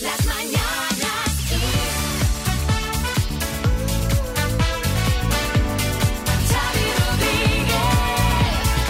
[0.00, 0.87] Las mañanas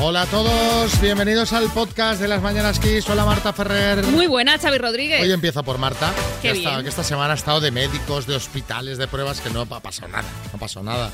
[0.09, 3.07] Hola a todos, bienvenidos al podcast de las Mañanas Kiss.
[3.11, 4.03] Hola Marta Ferrer.
[4.07, 5.21] Muy buena, Xavi Rodríguez.
[5.23, 6.83] Hoy empiezo por Marta, Qué que, esta, bien.
[6.85, 10.09] que esta semana ha estado de médicos, de hospitales, de pruebas, que no ha pasado
[10.09, 11.11] nada, no ha pasado nada.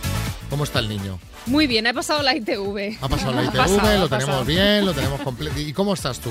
[0.48, 1.18] ¿Cómo está el niño?
[1.46, 2.98] Muy bien, he pasado la ITV.
[3.00, 5.58] Ha pasado la Ha ITV, pasado, lo ha tenemos bien, lo tenemos completo.
[5.58, 6.30] ¿Y cómo estás tú?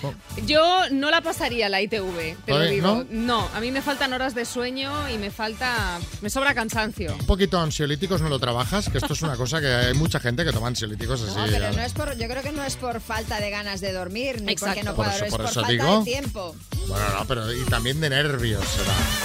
[0.00, 0.14] ¿Cómo-
[0.46, 3.04] Yo no la pasaría la ITV, te lo digo.
[3.10, 3.48] ¿no?
[3.52, 5.98] a mí me faltan horas de sueño y me falta.
[6.20, 7.14] Me sobra cansancio.
[7.18, 10.44] Un poquito ansiolíticos no lo trabajas, que esto es una cosa que hay mucha gente
[10.44, 11.36] que toma ansiolíticos así.
[11.36, 13.92] No, pero no es por, yo creo que no es por falta de ganas de
[13.92, 14.66] dormir, ni Exacto.
[14.74, 15.98] porque no Por pueda, eso- es por por, eso falta digo.
[16.00, 16.56] de tiempo.
[16.86, 18.64] Bueno, no, pero y también de nervios.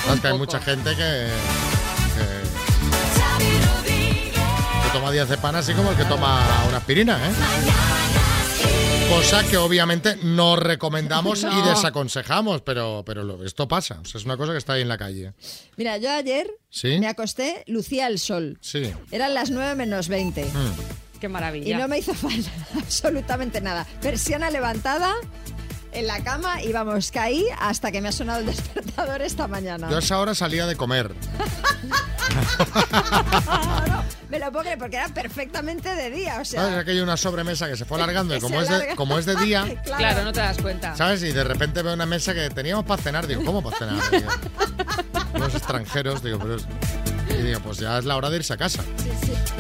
[0.06, 1.28] Sabes que hay mucha gente que,
[2.16, 4.34] que, Xavi Rodríguez.
[4.34, 7.32] que toma diazepam así como el que toma una aspirina, ¿eh?
[9.10, 14.00] Cosa que obviamente no recomendamos y desaconsejamos, pero, pero lo- esto pasa.
[14.02, 15.34] O sea, es una cosa que está ahí en la calle.
[15.76, 16.98] Mira, yo ayer ¿Sí?
[17.00, 18.58] me acosté, lucía el sol.
[18.62, 18.92] Sí.
[19.12, 20.46] Eran las 9 menos 20.
[20.46, 20.50] Mm.
[21.22, 21.78] Qué Y maravilla.
[21.78, 23.86] no me hizo falta absolutamente nada.
[24.02, 25.14] Persiana levantada
[25.94, 29.90] en la cama y vamos, caí hasta que me ha sonado el despertador esta mañana.
[29.90, 31.14] Yo a esa hora salía de comer.
[34.30, 36.62] Me lo puedo creer porque era perfectamente de día, o sea...
[36.64, 36.78] ¿Sabes?
[36.80, 39.66] Aquella una sobremesa que se fue alargando y como es, de, como es de día,
[39.84, 40.96] Claro, no te das cuenta.
[40.96, 41.22] ¿sabes?
[41.24, 43.28] Y de repente veo una mesa que teníamos para cenar.
[43.28, 44.02] Digo, ¿cómo para cenar?
[44.12, 44.32] Digo,
[45.38, 46.56] los extranjeros, digo, pero...
[46.56, 46.66] es-
[47.42, 48.84] Y digo, pues ya es la hora de irse a casa.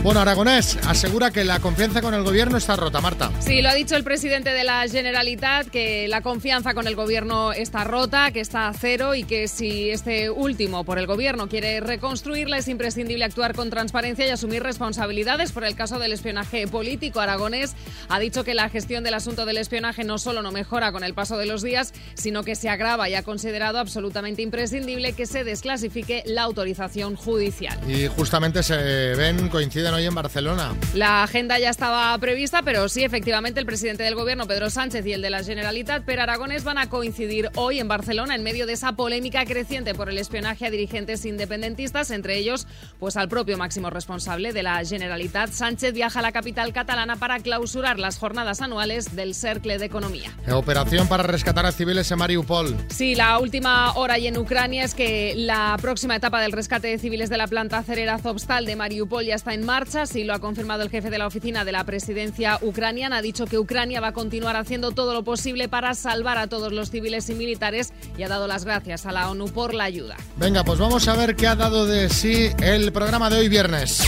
[0.03, 3.31] Bueno, Aragonés asegura que la confianza con el gobierno está rota, Marta.
[3.39, 7.53] Sí, lo ha dicho el presidente de la Generalitat, que la confianza con el gobierno
[7.53, 11.79] está rota, que está a cero y que si este último por el gobierno quiere
[11.79, 17.19] reconstruirla es imprescindible actuar con transparencia y asumir responsabilidades por el caso del espionaje político.
[17.19, 17.73] Aragonés
[18.09, 21.15] ha dicho que la gestión del asunto del espionaje no solo no mejora con el
[21.15, 25.43] paso de los días, sino que se agrava y ha considerado absolutamente imprescindible que se
[25.43, 27.70] desclasifique la autorización judicial.
[27.87, 28.75] Y justamente se
[29.15, 30.73] ven, coinciden hoy en Barcelona.
[30.93, 35.13] La agenda ya estaba prevista, pero sí, efectivamente, el presidente del gobierno, Pedro Sánchez, y
[35.13, 38.73] el de la Generalitat, Per Aragonés, van a coincidir hoy en Barcelona en medio de
[38.73, 42.67] esa polémica creciente por el espionaje a dirigentes independentistas, entre ellos,
[42.99, 45.51] pues al propio máximo responsable de la Generalitat.
[45.51, 50.31] Sánchez viaja a la capital catalana para clausurar las jornadas anuales del Cercle de Economía.
[50.51, 52.75] Operación para rescatar a civiles en Mariupol.
[52.89, 56.97] Sí, la última hora y en Ucrania es que la próxima etapa del rescate de
[56.97, 60.07] civiles de la planta acerera Azovstal de Mariupol ya está en marcha.
[60.07, 63.17] Sí, lo ha confirmado el jefe de la oficina de la presidencia ucraniana.
[63.17, 66.73] Ha dicho que Ucrania va a continuar haciendo todo lo posible para salvar a todos
[66.73, 70.17] los civiles y militares y ha dado las gracias a la ONU por la ayuda.
[70.37, 74.07] Venga, pues vamos a ver qué ha dado de sí el programa de hoy viernes.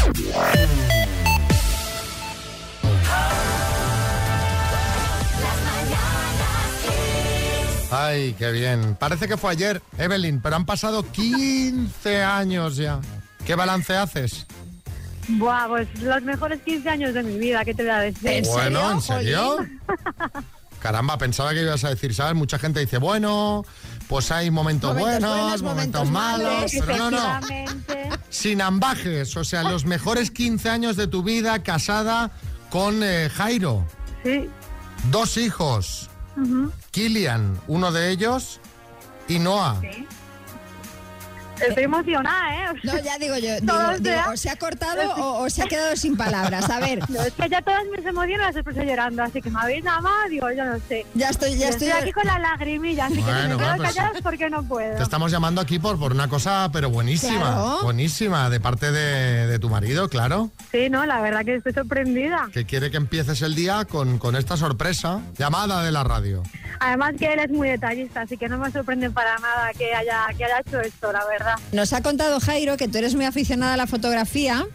[7.91, 8.95] Ay, qué bien.
[8.95, 12.99] Parece que fue ayer, Evelyn, pero han pasado 15 años ya.
[13.45, 14.45] ¿Qué balance haces?
[15.27, 18.27] Buah, pues los mejores 15 años de mi vida, ¿qué te voy a decir?
[18.27, 19.57] ¿En bueno, ¿en serio?
[20.79, 22.35] Caramba, pensaba que ibas a decir, ¿sabes?
[22.35, 23.63] Mucha gente dice, bueno,
[24.09, 26.85] pues hay momentos, Momentos buenos, buenos, momentos, momentos malos, malos.
[26.85, 28.17] pero no, no.
[28.29, 32.31] Sin ambajes, o sea, los mejores 15 años de tu vida casada
[32.69, 33.87] con eh, Jairo.
[34.23, 34.49] Sí.
[35.09, 36.09] Dos hijos.
[36.91, 38.59] Kilian, uno de ellos,
[39.27, 39.79] y Noah.
[41.61, 42.73] Estoy emocionada, ¿eh?
[42.83, 43.55] No, ya digo yo,
[43.99, 46.69] digo, o se ha cortado o, o se ha quedado sin palabras.
[46.69, 49.59] A ver, No, es que ya todas mis emociones las estoy llorando, así que me
[49.59, 51.05] habéis llamado, digo, yo no sé.
[51.13, 52.01] ya estoy, ya estoy, estoy...
[52.01, 54.95] aquí con la lagrimilla, así que si me bueno, quedo pues- porque no puedo.
[54.97, 57.37] Te estamos llamando aquí por, por una cosa, pero buenísima.
[57.39, 57.79] Claro.
[57.83, 60.49] Buenísima, de parte de, de tu marido, claro.
[60.71, 62.49] Sí, no, la verdad que estoy sorprendida.
[62.51, 66.43] Que quiere que empieces el día con, con esta sorpresa llamada de la radio.
[66.79, 70.25] Además que él es muy detallista, así que no me sorprende para nada que haya,
[70.37, 71.52] que haya hecho esto, la verdad.
[71.71, 74.65] Nos ha contado Jairo que tú eres muy aficionada a la fotografía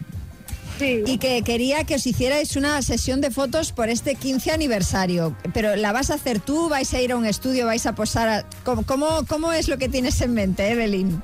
[0.79, 1.03] Sí.
[1.05, 5.35] y que quería que os hicierais una sesión de fotos por este 15 aniversario.
[5.53, 6.69] Pero ¿la vas a hacer tú?
[6.69, 7.65] ¿Vais a ir a un estudio?
[7.65, 8.29] ¿Vais a posar?
[8.29, 11.21] a- ¿Cómo, cómo, cómo es lo que tienes en mente, Evelyn?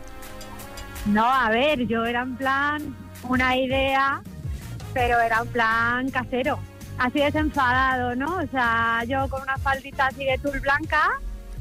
[1.05, 2.95] No, a ver, yo era en plan
[3.29, 4.21] una idea,
[4.93, 6.59] pero era en plan casero.
[6.97, 8.37] Así desenfadado, ¿no?
[8.37, 11.11] O sea, yo con una faldita así de tul blanca,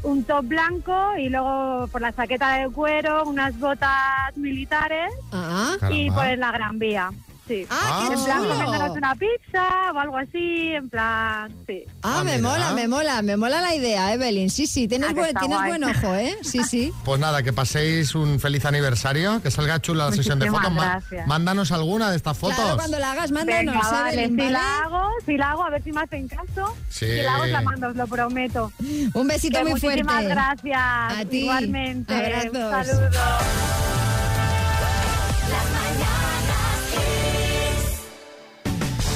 [0.05, 6.09] un top blanco y luego por la chaqueta de cuero, unas botas militares Ah, y
[6.09, 6.15] Caramba.
[6.15, 7.11] pues la Gran Vía.
[7.47, 7.67] Sí.
[7.71, 8.49] Ah, qué en plan, chulo.
[8.55, 11.83] comiéndonos una pizza o algo así, en plan, sí.
[12.03, 12.49] Ah, Ah, me mira.
[12.49, 14.51] mola, me mola, me mola la idea, Evelyn.
[14.51, 15.69] Sí, sí, tienes, Ah, buen, está tienes guay.
[15.71, 16.37] buen ojo, ¿eh?
[16.43, 16.93] Sí, sí.
[17.05, 20.75] Pues nada, que paséis un feliz aniversario, que salga chula la sesión de fotos.
[20.75, 21.27] Gracias.
[21.27, 22.57] mándanos alguna de estas fotos.
[22.57, 25.71] Claro, cuando la hagas, mándanos, Venga, vale, Evelyn, si la hago, si la hago, a
[25.71, 26.75] ver si me hacen caso.
[26.89, 27.07] Sí.
[27.07, 28.73] Si la hago, la mando, os lo prometo.
[29.15, 30.03] Un besito Que muy fuerte.
[30.05, 30.81] muchísimas gracias.
[30.81, 31.39] A ti.
[31.41, 32.15] Igualmente.
[32.15, 32.55] Abrazos.
[32.55, 34.14] Un saludo.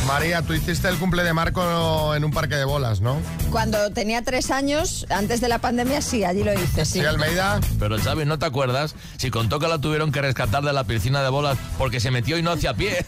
[0.09, 3.19] María, tú hiciste el cumple de Marco en un parque de bolas, ¿no?
[3.51, 7.01] Cuando tenía tres años, antes de la pandemia, sí, allí lo hice, sí.
[7.01, 7.61] Sí, Almeida.
[7.79, 8.95] Pero Xavi, ¿no te acuerdas?
[9.19, 12.39] Si contó que la tuvieron que rescatar de la piscina de bolas porque se metió
[12.39, 13.05] y no hacía pie.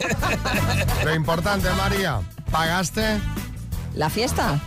[1.04, 2.20] Lo importante, María,
[2.50, 3.18] ¿pagaste?
[3.94, 4.60] ¿La fiesta?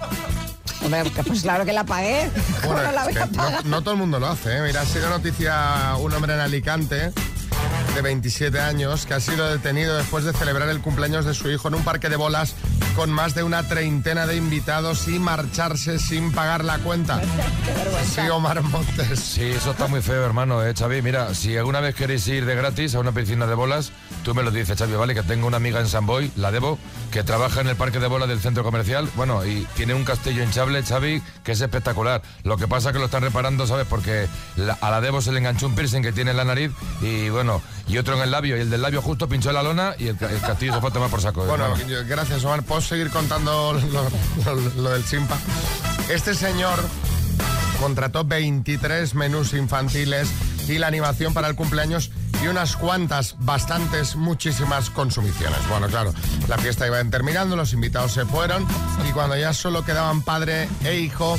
[1.27, 2.29] Pues claro que la pagué.
[2.61, 3.65] ¿Cómo Bueno, no la es voy que a no, pagar?
[3.65, 4.57] no todo el mundo lo hace.
[4.57, 4.61] ¿eh?
[4.65, 7.13] Mira, ha sido noticia un hombre en Alicante
[7.95, 11.67] de 27 años que ha sido detenido después de celebrar el cumpleaños de su hijo
[11.67, 12.55] en un parque de bolas
[12.95, 17.21] con más de una treintena de invitados y marcharse sin pagar la cuenta.
[18.13, 19.19] Sí, Omar Montes.
[19.19, 21.01] Sí, eso está muy feo, hermano, eh, Xavi.
[21.01, 23.91] Mira, si alguna vez queréis ir de gratis a una piscina de bolas,
[24.23, 25.15] tú me lo dices, Xavi, ¿vale?
[25.15, 26.77] Que tengo una amiga en San Boy, la Debo,
[27.11, 29.09] que trabaja en el parque de bolas del centro comercial.
[29.15, 32.21] Bueno, y tiene un castillo hinchable, Xavi, que es espectacular.
[32.43, 33.87] Lo que pasa es que lo están reparando, ¿sabes?
[33.89, 36.71] Porque la- a la Debo se le enganchó un piercing que tiene en la nariz
[37.01, 38.57] y, bueno, y otro en el labio.
[38.57, 40.89] Y el del labio justo pinchó la lona y el, ca- el castillo se fue
[40.89, 41.45] a tomar por saco.
[41.45, 42.63] Bueno, yo- gracias, Omar.
[42.63, 45.37] ¿Puedo seguir contando lo, lo- lo del Simpa?
[46.09, 46.79] Este señor
[47.79, 50.29] contrató 23 menús infantiles
[50.67, 55.59] y la animación para el cumpleaños y unas cuantas, bastantes, muchísimas consumiciones.
[55.69, 56.13] Bueno, claro,
[56.47, 58.65] la fiesta iba terminando, los invitados se fueron
[59.07, 61.37] y cuando ya solo quedaban padre e hijo,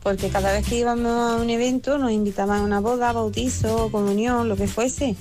[0.00, 4.48] Porque cada vez que íbamos a un evento nos invitaban a una boda, bautizo, comunión,
[4.48, 5.16] lo que fuese.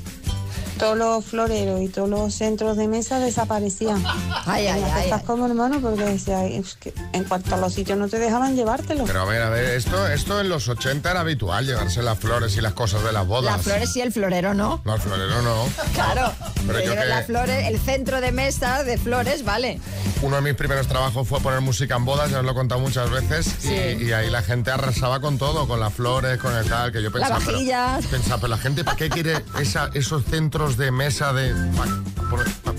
[0.80, 4.04] Todos los floreros y todos los centros de mesa desaparecían.
[4.46, 5.22] Ay, ay, En las ay, ay.
[5.26, 8.56] como hermano, porque decía, "Ay, es que en cuanto a los sitios no te dejaban
[8.56, 9.06] llevártelo.
[9.06, 12.58] Pero a ver, a ver, esto, esto en los 80 era habitual, llevarse las flores
[12.58, 13.54] y las cosas de las bodas.
[13.56, 14.82] Las flores y el florero no.
[14.84, 15.66] No, el florero no.
[15.94, 16.32] Claro,
[16.68, 19.80] Pero yo que- las flores, el centro de mesa de flores, vale.
[20.22, 22.82] Uno de mis primeros trabajos fue poner música en bodas, ya os lo he contado
[22.82, 24.06] muchas veces, y- Sí.
[24.08, 27.12] y, ahí la gente arrasaba con todo, con las flores, con el tal, que yo
[27.12, 27.38] pensaba...
[27.40, 28.06] pero- vajillas.
[28.08, 31.54] pensaba, pero la gente, ¿para qué quiere esa- esos centros de mesa de...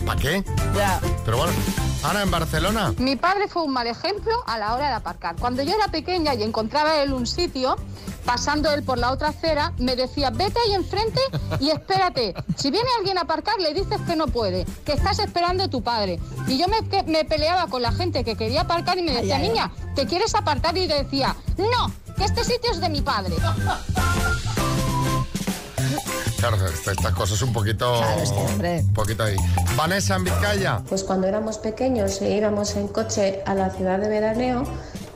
[0.04, 0.44] ¿Para qué?
[0.74, 1.00] Ya.
[1.24, 1.52] Pero bueno,
[2.02, 2.92] ahora en Barcelona...
[2.98, 5.36] Mi padre fue un mal ejemplo a la hora de aparcar.
[5.36, 7.76] Cuando yo era pequeña y encontraba él un sitio,
[8.24, 11.20] pasando él por la otra acera, me decía, vete ahí enfrente
[11.60, 12.34] y espérate.
[12.56, 15.82] Si viene alguien a aparcar, le dices que no puede, que estás esperando a tu
[15.82, 16.20] padre.
[16.48, 19.36] Y yo me, que- me peleaba con la gente que quería aparcar y me decía,
[19.36, 19.48] Ay, ay, ay.
[19.48, 20.76] niña, ¿te quieres apartar?
[20.76, 23.34] Y yo decía, no, que este sitio es de mi padre.
[26.54, 27.98] Esta- estas cosas un poquito...
[27.98, 28.80] Claro, es que, hombre.
[28.80, 29.36] Un poquito ahí.
[29.76, 30.82] Vanessa, en Vizcaya.
[30.88, 34.64] Pues cuando éramos pequeños e íbamos en coche a la ciudad de veraneo,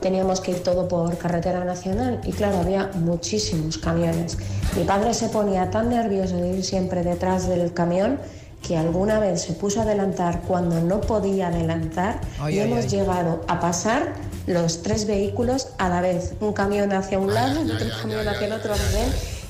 [0.01, 4.37] teníamos que ir todo por carretera nacional y claro, había muchísimos camiones.
[4.75, 8.19] Mi padre se ponía tan nervioso de ir siempre detrás del camión
[8.65, 12.85] que alguna vez se puso a adelantar cuando no podía adelantar Ay, y ay, hemos
[12.85, 12.89] ay.
[12.89, 14.13] llegado a pasar
[14.45, 18.27] los tres vehículos a la vez, un camión hacia un lado, otro ay, camión ay,
[18.27, 18.73] hacia el ay, otro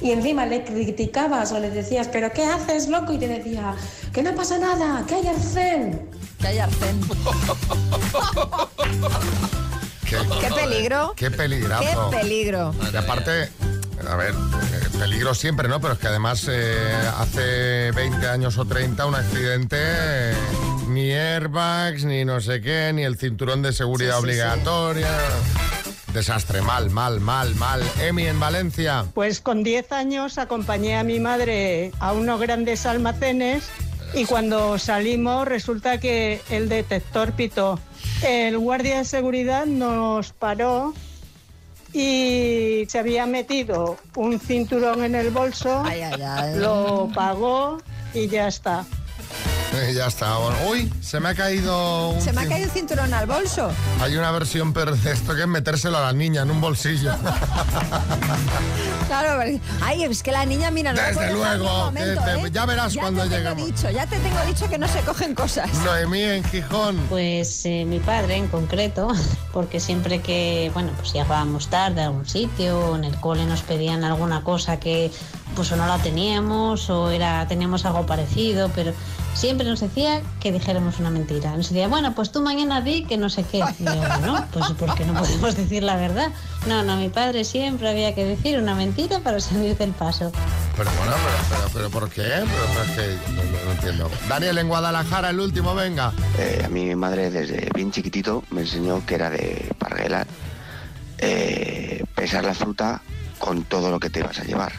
[0.01, 3.13] y encima le criticabas o le decías, pero ¿qué haces, loco?
[3.13, 3.75] Y te decía,
[4.13, 6.09] que no pasa nada, que hay arcén.
[6.39, 6.99] Que hay arcén.
[10.09, 11.13] Qué, Qué peligro.
[11.15, 12.09] qué Qué peligrazo.
[12.09, 12.75] peligro.
[12.91, 13.49] Y aparte,
[14.09, 15.79] a ver, eh, peligro siempre, ¿no?
[15.79, 20.33] Pero es que además eh, hace 20 años o 30 un accidente, eh,
[20.89, 24.31] ni airbags, ni no sé qué, ni el cinturón de seguridad Sí, sí, sí.
[26.13, 27.81] Desastre, mal, mal, mal, mal.
[28.01, 29.05] Emi en Valencia.
[29.13, 33.69] Pues con 10 años acompañé a mi madre a unos grandes almacenes
[34.13, 37.79] y cuando salimos resulta que el detector pitó.
[38.23, 40.93] El guardia de seguridad nos paró
[41.93, 46.59] y se había metido un cinturón en el bolso, Ay, ay, ay.
[46.59, 47.77] lo pagó
[48.13, 48.85] y ya está.
[49.95, 50.37] Ya está.
[50.37, 53.71] Bueno, uy, se me ha caído un Se me ha caído el cinturón al bolso.
[54.01, 57.11] Hay una versión pero de esto que es metérselo a la niña en un bolsillo.
[59.07, 62.51] Claro, porque- ay, es que la niña, mira, no Desde luego, momento, que te- ¿eh?
[62.51, 65.69] ya verás cuando te tengo dicho, ya te tengo dicho que no se cogen cosas.
[65.83, 66.95] Noemí en Gijón.
[67.09, 69.09] Pues eh, mi padre en concreto,
[69.51, 73.63] porque siempre que, bueno, pues llegábamos tarde a algún sitio, o en el cole nos
[73.63, 75.11] pedían alguna cosa que
[75.55, 78.93] pues o no la teníamos o era teníamos algo parecido, pero
[79.33, 81.55] siempre nos decía que dijéramos una mentira.
[81.55, 83.59] Nos decía, bueno, pues tú mañana di que no sé qué.
[83.79, 86.29] Y yo, bueno, pues porque no podemos decir la verdad.
[86.67, 90.31] No, no, mi padre siempre había que decir una mentira para salir del paso.
[90.77, 92.21] Pero bueno, pero, pero, pero ¿por qué?
[92.23, 94.11] Pero, pero es que no, no- no entiendo.
[94.29, 96.11] Daniel en Guadalajara, el último, venga.
[96.37, 100.25] Eh, a mí mi madre desde bien chiquitito me enseñó que era de parguela
[101.17, 103.01] eh, pesar la fruta
[103.39, 104.71] con todo lo que te ibas a llevar.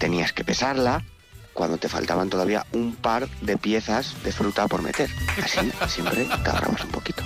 [0.00, 1.04] Tenías que pesarla
[1.52, 5.10] cuando te faltaban todavía un par de piezas de fruta por meter.
[5.44, 7.22] Así siempre te ahorrabas un poquito.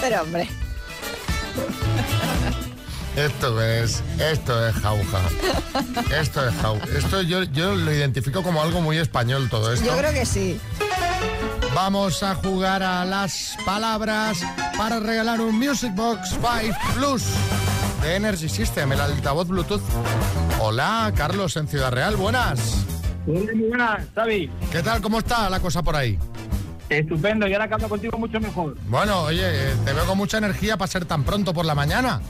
[0.00, 0.48] Pero hombre,
[3.16, 5.20] Esto es, esto es jauja.
[6.18, 6.86] Esto es jauja.
[6.96, 9.84] Esto yo, yo lo identifico como algo muy español todo esto.
[9.84, 10.58] yo creo que sí.
[11.74, 14.38] Vamos a jugar a las palabras
[14.78, 17.24] para regalar un Music Box 5 Plus
[18.02, 19.82] de Energy System, el altavoz Bluetooth.
[20.60, 22.84] Hola, Carlos en Ciudad Real, buenas.
[23.26, 24.50] Muy buenas, Xavi.
[24.72, 25.00] ¿Qué tal?
[25.00, 26.18] ¿Cómo está la cosa por ahí?
[26.88, 28.76] Estupendo, y ahora que hablo contigo mucho mejor.
[28.88, 32.20] Bueno, oye, eh, te veo con mucha energía para ser tan pronto por la mañana.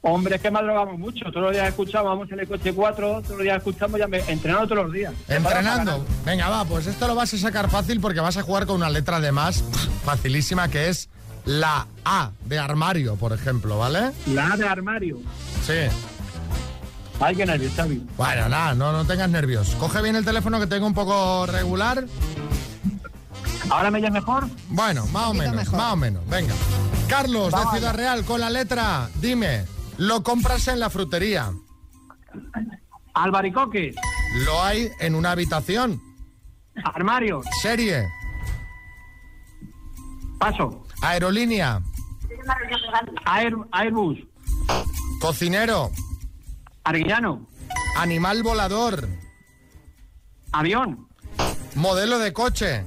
[0.00, 1.24] Hombre, es que madrugamos mucho.
[1.26, 4.18] Todos los días escuchamos, vamos en el coche 4, todos los días escuchamos, ya me,
[4.18, 5.14] entrenando todos los días.
[5.28, 6.04] Entrenando.
[6.24, 8.90] Venga, va, pues esto lo vas a sacar fácil porque vas a jugar con una
[8.90, 9.64] letra de más
[10.04, 11.08] facilísima que es
[11.44, 14.12] la A de armario, por ejemplo, ¿vale?
[14.26, 15.18] La A de armario.
[15.64, 15.88] Sí.
[17.20, 18.06] Ay, qué nervios, Xavi.
[18.16, 19.68] Bueno, nada, no, no tengas nervios.
[19.78, 22.04] Coge bien el teléfono que tengo un poco regular.
[23.70, 24.46] ¿Ahora me oyes mejor?
[24.68, 26.26] Bueno, más o menos, más o menos.
[26.28, 26.54] Venga.
[27.08, 29.64] Carlos, de Ciudad Real, con la letra, dime,
[29.98, 31.52] ¿lo compras en la frutería?
[33.14, 33.94] Albaricoque.
[34.44, 36.02] ¿Lo hay en una habitación?
[36.84, 37.42] Armario.
[37.62, 38.08] Serie.
[40.38, 40.83] Paso.
[41.04, 41.82] Aerolínea.
[43.26, 44.18] Air, Airbus.
[45.20, 45.90] Cocinero.
[46.82, 47.46] Arguillano.
[47.98, 49.06] Animal volador.
[50.52, 51.06] Avión.
[51.74, 52.84] Modelo de coche.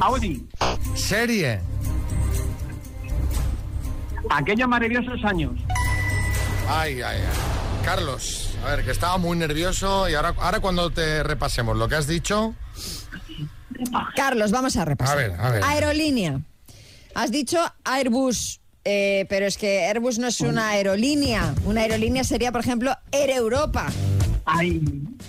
[0.00, 0.48] Audi.
[0.96, 1.60] Serie.
[4.28, 5.52] Aquellos maravillosos años.
[6.68, 7.84] Ay, ay, ay.
[7.84, 11.94] Carlos, a ver, que estaba muy nervioso y ahora, ahora cuando te repasemos lo que
[11.94, 12.56] has dicho,
[14.14, 15.16] Carlos, vamos a repasar.
[15.18, 15.62] A ver, a ver.
[15.64, 16.40] Aerolínea.
[17.14, 21.54] Has dicho Airbus, eh, pero es que Airbus no es una aerolínea.
[21.64, 23.86] Una aerolínea sería, por ejemplo, Air Europa.
[24.48, 24.80] Ay,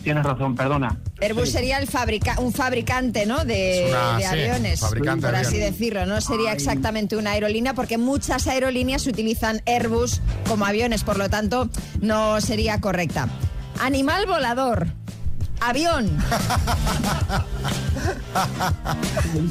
[0.03, 0.99] tienes razón, perdona.
[1.19, 3.45] Airbus sería el fabrica un fabricante, ¿no?
[3.45, 6.05] De, Es una- de sí, aviones, fabricante por de así decirlo.
[6.05, 11.67] No sería exactamente una aerolínea porque muchas aerolíneas utilizan Airbus como aviones, por lo tanto
[11.99, 13.27] no sería correcta.
[13.79, 14.87] Animal volador.
[15.59, 16.17] Avión.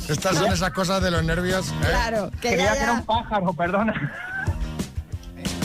[0.09, 1.69] estas son esas cosas de los nervios.
[1.69, 1.75] ¿eh?
[1.89, 4.13] Claro, que Creía ya, que era un pájaro, perdona.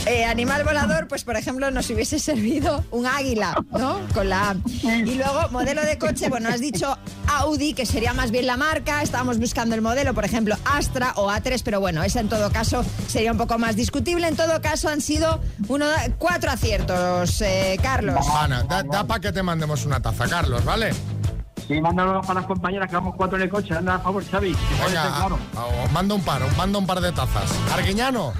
[0.04, 4.00] Eh, animal volador, pues por ejemplo nos hubiese servido un águila, ¿no?
[4.12, 4.56] Con la A.
[4.82, 9.02] Y luego, modelo de coche, bueno, has dicho Audi, que sería más bien la marca,
[9.02, 12.84] estábamos buscando el modelo, por ejemplo, Astra o A3, pero bueno, esa en todo caso
[13.06, 14.26] sería un poco más discutible.
[14.26, 15.86] En todo caso han sido uno,
[16.18, 18.26] cuatro aciertos, eh, Carlos.
[18.36, 20.92] Ana, da, da para que te mandemos una taza, Carlos, ¿vale?
[21.68, 23.72] Sí, mándanos para las compañeras, que vamos cuatro en el coche.
[23.76, 24.52] Anda, a favor, Xavi.
[24.52, 25.38] ser claro.
[25.56, 27.48] a- a- os mando un par, os mando un par de tazas.
[27.72, 28.32] Arguiñano,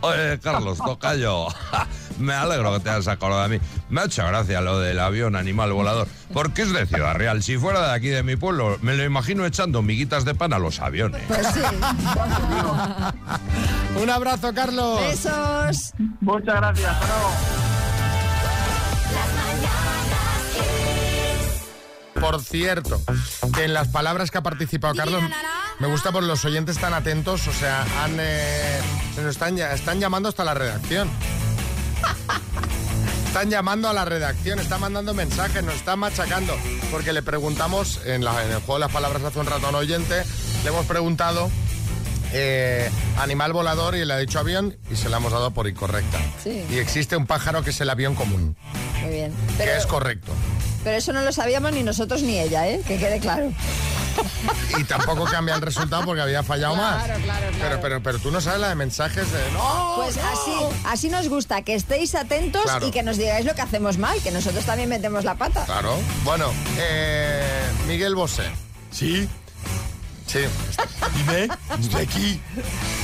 [0.00, 1.46] Oye, Carlos, tocayo.
[2.18, 3.64] Me alegro que te hayas acordado de mí.
[3.90, 6.08] Me ha hecho gracia lo del avión animal volador.
[6.32, 7.42] Porque es de Ciudad Real.
[7.42, 10.58] Si fuera de aquí de mi pueblo, me lo imagino echando miguitas de pan a
[10.58, 11.22] los aviones.
[11.28, 11.60] Pues sí.
[14.02, 15.00] un abrazo, Carlos.
[15.00, 15.92] Besos.
[16.20, 17.65] Muchas gracias, hasta
[22.20, 23.00] Por cierto,
[23.54, 25.22] que en las palabras que ha participado Carlos,
[25.78, 28.80] me gusta por los oyentes tan atentos, o sea, han, eh,
[29.14, 31.08] se nos están, llamando hasta la redacción.
[33.26, 36.56] Están llamando a la redacción, están mandando mensajes, nos están machacando,
[36.90, 39.68] porque le preguntamos, en, la- en el juego de las palabras hace un rato a
[39.68, 40.24] un oyente,
[40.64, 41.50] le hemos preguntado
[42.32, 46.18] eh, animal volador y le ha dicho avión y se la hemos dado por incorrecta.
[46.42, 46.64] Sí.
[46.70, 48.56] Y existe un pájaro que es el avión común,
[49.02, 49.34] Muy bien.
[49.58, 50.32] que es correcto.
[50.86, 52.80] Pero eso no lo sabíamos ni nosotros ni ella, ¿eh?
[52.86, 53.52] Que quede claro.
[54.78, 57.02] Y tampoco cambia el resultado porque había fallado más.
[57.04, 57.56] Claro, claro, claro.
[57.60, 59.94] Pero, pero, pero tú no sabes la de mensajes de no.
[59.96, 60.52] Pues así,
[60.84, 62.86] así nos gusta, que estéis atentos Claro.
[62.86, 65.64] y que nos digáis lo que hacemos mal, que nosotros también metemos la pata.
[65.64, 65.98] Claro.
[66.22, 67.42] Bueno, eh,
[67.88, 68.44] Miguel Bosé.
[68.92, 69.28] ¿Sí?
[70.28, 70.38] Sí.
[71.16, 71.48] Dime,
[71.80, 72.40] estoy aquí.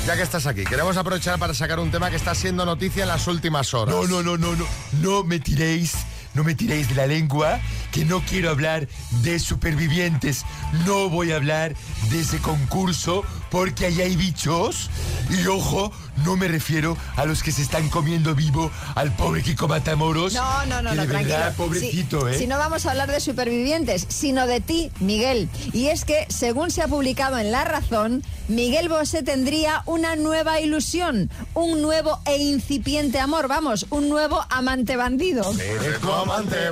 [0.07, 3.09] Ya que estás aquí, queremos aprovechar para sacar un tema que está siendo noticia en
[3.09, 3.93] las últimas horas.
[3.93, 4.67] No, no, no, no, no.
[5.01, 5.95] No me tiréis,
[6.35, 7.61] no me tiréis de la lengua,
[7.91, 8.89] que no quiero hablar
[9.23, 10.45] de supervivientes.
[10.87, 11.75] No voy a hablar
[12.11, 14.89] de ese concurso porque ahí hay bichos.
[15.31, 15.93] Y ojo,
[16.25, 20.33] no me refiero a los que se están comiendo vivo al pobre Kiko Matamoros.
[20.33, 21.37] No, no, no, que no, de tranquilo.
[21.37, 22.39] verdad, pobrecito, si, ¿eh?
[22.39, 25.49] si no vamos a hablar de supervivientes, sino de ti, Miguel.
[25.73, 30.61] Y es que, según se ha publicado en La Razón, Miguel Bosé tendría una nueva
[30.61, 35.53] ilusión, un nuevo e incipiente amor, vamos, un nuevo amante bandido.
[35.53, 36.71] Eres tu amante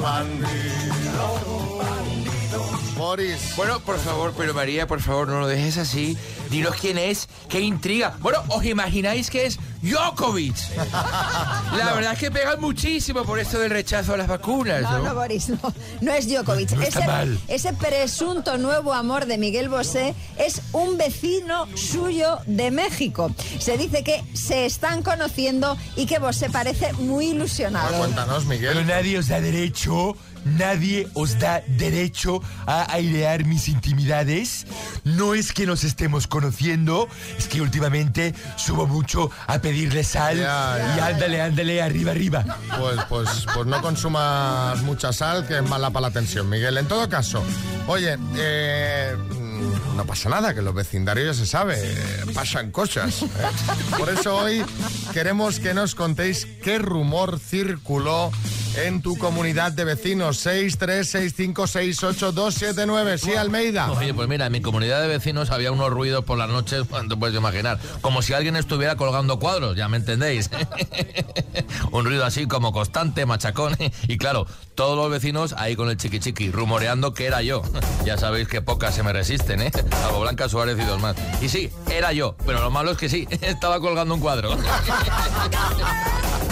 [3.01, 3.57] Boris.
[3.57, 6.17] Bueno, por favor, pero María, por favor, no lo dejes así.
[6.51, 8.15] Dinos quién es, qué intriga.
[8.21, 10.57] Bueno, ¿os imagináis que es Djokovic?
[11.77, 15.05] La verdad es que pegan muchísimo por esto del rechazo a las vacunas, No, ¿no?
[15.05, 15.59] no, Boris, no,
[16.01, 16.73] no es Djokovic.
[16.73, 17.41] No está ese, mal.
[17.49, 23.31] ese presunto nuevo amor de Miguel Bosé es un vecino suyo de México.
[23.59, 27.97] Se dice que se están conociendo y que Bosé parece muy ilusionado.
[27.99, 28.75] Cuéntanos, Miguel.
[28.75, 34.67] Pero nadie os da derecho, nadie os da derecho a airear mis intimidades.
[35.05, 40.77] No es que nos estemos conociendo, es que últimamente subo mucho a pedirle sal Ya,
[40.79, 40.97] ya.
[40.97, 42.45] y ándale, ándale, arriba, arriba.
[42.79, 46.77] Pues, pues, pues no consumas mucha sal, que es mala para la tensión, Miguel.
[46.79, 47.43] En todo caso,
[47.87, 49.17] oye, eh,
[49.97, 53.23] no pasa nada, que los vecindarios ya se sabe, eh, pasan cosas.
[53.23, 53.27] eh.
[53.99, 54.65] Por eso hoy
[55.13, 58.31] queremos que nos contéis qué rumor circuló
[58.77, 60.47] en tu comunidad de vecinos.
[60.47, 63.19] 636568279.
[63.19, 63.91] Sí, Almeida.
[63.93, 67.17] Oye, pues mira, en mi comunidad de vecinos había unos ruidos por las noches, te
[67.17, 70.51] puedes imaginar, como si alguien estuviera colgando cuadros, ya me entendéis.
[71.93, 73.77] Un ruido así como constante, machacón,
[74.09, 77.63] y claro, todos los vecinos ahí con el chiqui chiqui, rumoreando que era yo.
[78.05, 79.71] Ya sabéis que pocas se me resisten, ¿eh?
[80.03, 81.17] Salvo Blanca Suárez y dos más.
[81.41, 84.57] Y sí, era yo, pero lo malo es que sí, estaba colgando un cuadro.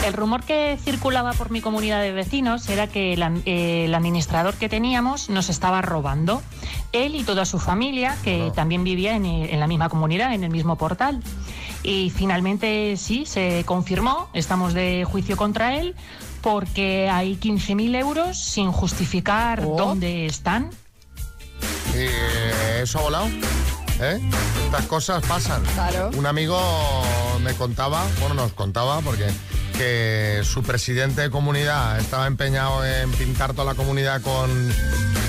[0.06, 4.68] El rumor que circulaba por mi comunidad de vecinos era que el, eh, administrador que
[4.68, 6.42] teníamos nos estaba robando.
[6.92, 10.44] Él y toda su familia, que también vivía en, eh, en la misma comunidad, en
[10.44, 11.22] el mismo portal.
[11.82, 15.94] Y finalmente sí, se confirmó, estamos de juicio contra él,
[16.40, 20.70] porque hay 15.000 euros sin justificar dónde están.
[21.94, 23.26] ¿Y eh, eso ha volado?
[24.00, 24.20] ¿Eh?
[24.66, 25.62] Estas cosas pasan.
[25.74, 26.10] Claro.
[26.16, 26.60] Un amigo
[27.42, 29.26] me contaba, bueno, nos contaba, porque
[29.78, 34.50] que su presidente de comunidad estaba empeñado en pintar toda la comunidad con,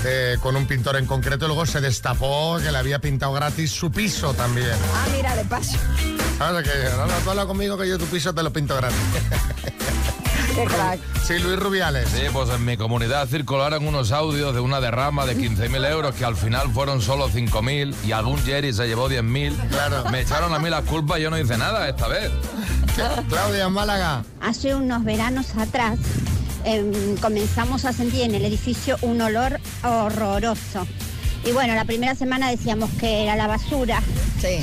[0.04, 3.70] eh, con un pintor en concreto y luego se destapó que le había pintado gratis
[3.70, 4.72] su piso también.
[4.92, 5.78] Ah, mira, de paso.
[6.36, 6.68] ¿Sabes?
[6.68, 8.98] Que no, no, tú habla conmigo que yo tu piso te lo pinto gratis.
[10.54, 11.00] Qué crack.
[11.24, 12.08] Sí, Luis Rubiales.
[12.08, 16.24] Sí, pues en mi comunidad circularon unos audios de una derrama de 15.000 euros que
[16.24, 19.54] al final fueron solo 5.000 y algún Jerry se llevó 10.000.
[19.68, 20.10] Claro.
[20.10, 22.30] Me echaron a mí las culpas y yo no hice nada esta vez.
[23.28, 24.24] Claudia, en Málaga.
[24.40, 25.98] Hace unos veranos atrás
[26.64, 30.86] em, comenzamos a sentir en el edificio un olor horroroso.
[31.44, 34.02] Y bueno, la primera semana decíamos que era la basura.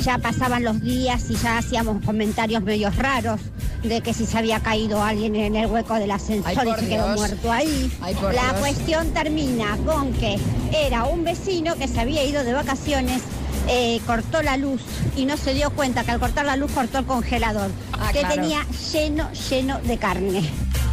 [0.02, 3.40] Ya pasaban los días y ya hacíamos comentarios medios raros
[3.82, 6.88] de que si se había caído alguien en el hueco del ascensor Ay, y se
[6.88, 7.16] quedó Dios.
[7.16, 7.92] muerto ahí.
[8.00, 8.52] Ay, la Dios.
[8.58, 10.36] cuestión termina con que
[10.74, 13.22] era un vecino que se había ido de vacaciones.
[13.68, 14.80] Eh, cortó la luz
[15.16, 18.20] y no se dio cuenta que al cortar la luz cortó el congelador, Ah, que
[18.20, 18.34] claro.
[18.36, 20.50] tenía lleno, lleno de carne.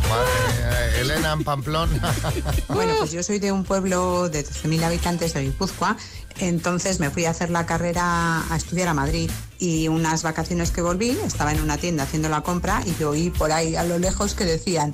[0.09, 2.13] Madre, Elena en Pamplona.
[2.69, 5.97] Bueno, pues yo soy de un pueblo de 12.000 habitantes de Guipúzcoa,
[6.39, 10.81] entonces me fui a hacer la carrera a estudiar a Madrid y unas vacaciones que
[10.81, 13.97] volví, estaba en una tienda haciendo la compra y yo oí por ahí a lo
[13.97, 14.93] lejos que decían,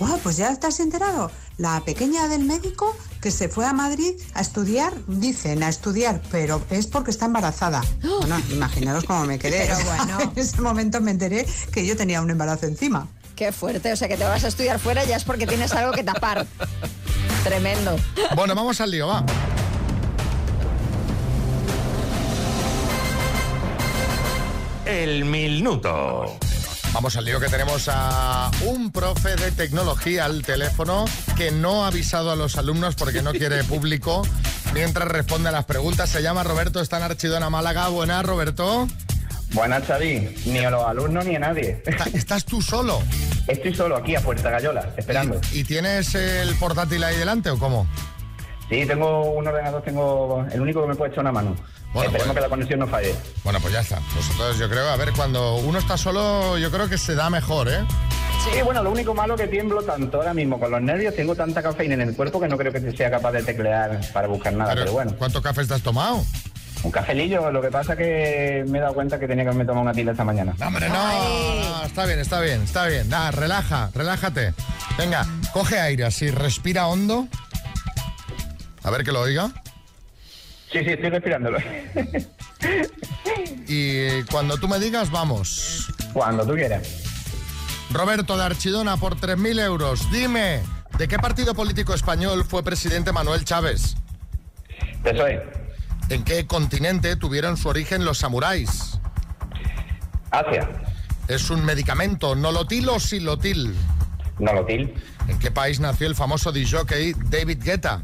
[0.00, 4.40] "Buah, pues ya estás enterado, la pequeña del médico que se fue a Madrid a
[4.40, 7.82] estudiar, dicen a estudiar, pero es porque está embarazada.
[8.20, 9.66] Bueno, imaginaros cómo me quedé.
[9.66, 10.32] Pero bueno.
[10.34, 13.08] en ese momento me enteré que yo tenía un embarazo encima.
[13.36, 15.92] Qué fuerte, o sea que te vas a estudiar fuera ya es porque tienes algo
[15.92, 16.46] que tapar.
[17.44, 17.96] Tremendo.
[18.36, 19.24] Bueno, vamos al lío, va.
[24.86, 26.38] El minuto.
[26.92, 31.04] Vamos al lío que tenemos a un profe de tecnología al teléfono
[31.36, 34.22] que no ha avisado a los alumnos porque no quiere público
[34.74, 36.10] mientras responde a las preguntas.
[36.10, 37.88] Se llama Roberto, está en Archidona, Málaga.
[37.88, 38.88] Buenas, Roberto.
[39.52, 40.34] Buenas, Xavi.
[40.46, 41.82] Ni a los alumnos ni a nadie.
[42.12, 43.00] ¿Estás tú solo?
[43.46, 45.40] Estoy solo aquí a Puerta Gallola, esperando.
[45.52, 47.86] ¿Y tienes el portátil ahí delante o cómo?
[48.68, 51.56] Sí, tengo un ordenador, tengo el único que me puede echar una mano.
[51.94, 53.14] Esperemos pues- que la conexión no falle.
[53.42, 53.98] Bueno, pues ya está.
[54.14, 57.30] Pues entonces yo creo, a ver, cuando uno está solo, yo creo que se da
[57.30, 57.84] mejor, ¿eh?
[58.44, 61.62] Sí, bueno, lo único malo que tiemblo tanto ahora mismo con los nervios, tengo tanta
[61.62, 64.74] cafeína en el cuerpo que no creo que sea capaz de teclear para buscar nada,
[64.74, 65.14] pero, bueno.
[65.18, 66.24] ¿Cuántos cafés te has tomado?
[66.82, 69.82] Un cafelillo, lo que pasa que me he dado cuenta que tenía que haberme tomado
[69.82, 70.54] una tila esta mañana.
[70.58, 73.08] No, hombre, no, no, está bien, está bien, está bien.
[73.10, 74.54] Nada, relaja, relájate.
[74.96, 77.28] Venga, coge aire así, respira hondo.
[78.82, 79.50] A ver que lo oiga.
[80.72, 81.58] Sí, sí, estoy respirándolo.
[83.66, 85.92] Y cuando tú me digas, vamos.
[86.12, 87.04] Cuando tú quieras.
[87.92, 90.10] Roberto de Archidona por 3.000 euros.
[90.10, 90.60] Dime,
[90.98, 93.96] ¿de qué partido político español fue presidente Manuel Chávez?
[95.04, 95.40] PSOE.
[96.08, 98.98] ¿En qué continente tuvieron su origen los samuráis?
[100.32, 100.68] Asia.
[101.28, 103.74] ¿Es un medicamento nolotil o silotil?
[104.40, 104.92] Nolotil.
[105.28, 108.02] ¿En qué país nació el famoso disjockey David Guetta?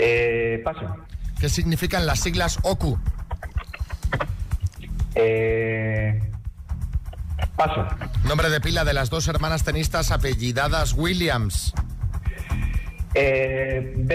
[0.00, 0.86] Eh, paso.
[1.40, 2.98] ¿Qué significan las siglas OKU?
[5.16, 6.20] Eh,
[7.56, 7.84] paso.
[8.24, 11.74] Nombre de pila de las dos hermanas tenistas apellidadas Williams.
[13.14, 14.06] Eh,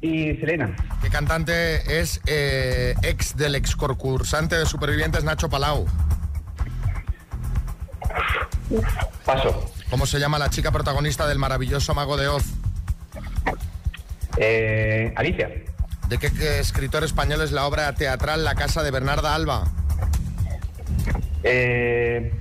[0.00, 0.74] y Selena.
[1.02, 5.86] ¿Qué cantante es eh, ex del ex concursante de Supervivientes Nacho Palau?
[9.26, 9.70] Paso.
[9.90, 12.61] ¿Cómo se llama la chica protagonista del maravilloso Mago de Oz?
[14.38, 15.50] Eh, Alicia.
[16.08, 19.64] ¿De qué, qué escritor español es la obra teatral La Casa de Bernarda Alba?
[21.42, 22.32] Eh,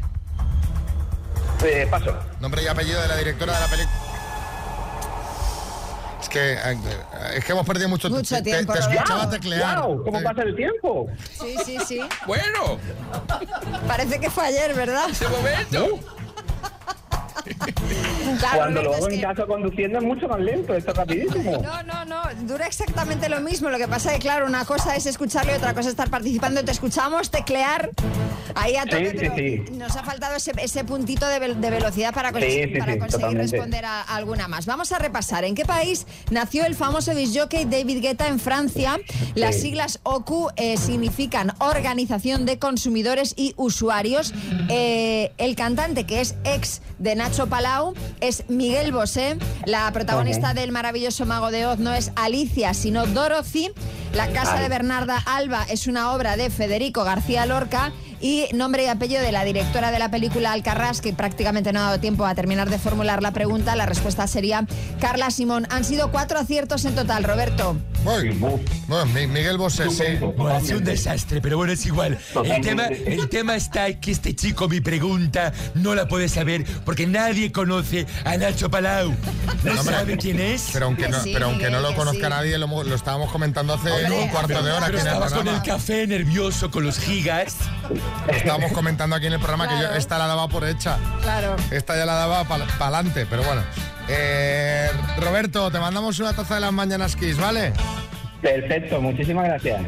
[1.64, 2.16] eh, paso.
[2.40, 3.98] Nombre y apellido de la directora de la película.
[6.22, 6.78] Es que, eh,
[7.36, 9.78] es que hemos perdido mucho, Mucho te- te- tiempo, Te, escuchaba teclear.
[9.80, 11.08] Guau, ¿Cómo pasa el tiempo?
[11.40, 12.02] Sí, sí, sí.
[12.28, 12.78] Bueno,
[13.88, 15.10] Parece que fue ayer, ¿verdad?
[15.10, 16.00] ese momento.
[18.40, 21.62] Claro, Cuando lo hago en que- casa conduciendo es mucho más lento, esto es rapidísimo.
[21.62, 23.70] No, no, no, dura exactamente lo mismo.
[23.70, 26.10] Lo que pasa es que, claro, una cosa es escucharlo y otra cosa es estar
[26.10, 26.64] participando.
[26.64, 27.90] Te escuchamos teclear
[28.56, 29.72] ahí a tope, Sí, sí, pero sí.
[29.78, 32.98] nos ha faltado ese, ese puntito de, ve- de velocidad para, cons- Sí, sí, para
[32.98, 34.66] conseguir responder a, a alguna más.
[34.66, 35.44] Vamos a repasar.
[35.44, 38.98] ¿En qué país nació el famoso disjockey David Guetta en Francia?
[39.36, 44.34] Las siglas OCU eh, significan Organización de Consumidores y Usuarios.
[44.70, 49.38] Eh, el cantante, que es ex de Nacho Palau, es Miguel Bosé.
[49.66, 53.72] La protagonista del maravilloso Mago de Oz no es Alicia, sino Dorothy.
[54.14, 54.64] La casa Ay.
[54.64, 57.94] de Bernarda Alba es una obra de Federico García Lorca.
[58.22, 61.84] Y nombre y apellido de la directora de la película Alcarrás, que prácticamente no ha
[61.84, 63.76] dado tiempo a terminar de formular la pregunta.
[63.76, 64.66] La respuesta sería
[65.00, 65.66] Carla Simón.
[65.72, 67.78] Han sido cuatro aciertos en total, Roberto.
[68.06, 68.30] Uy,
[68.88, 70.18] bueno, Mi- Miguel Bosé, sí.
[70.20, 72.18] Bueno, ha sido un desastre, pero bueno, es igual.
[72.44, 77.06] El tema, el tema está que este chico, mi pregunta, no la puede saber porque
[77.08, 79.14] nadie conoce a Nacho Palau.
[79.64, 80.70] ¿No Hombre, sabe quién es?
[80.74, 82.30] Pero aunque Que no, sí, pero aunque no lo conozca sí.
[82.30, 85.62] nadie, lo, lo estábamos comentando hace Hombre, un cuarto de hora Pero estabas con el
[85.62, 87.56] café nervioso, con los gigas.
[88.28, 90.98] Estábamos comentando aquí en el programa que yo esta la daba por hecha.
[91.22, 91.56] Claro.
[91.72, 93.64] Esta ya la daba para adelante, pero bueno.
[94.08, 97.74] Eh, Roberto, te mandamos una taza de las mañanas Kiss, ¿vale?
[98.42, 99.82] Perfecto, muchísimas gracias.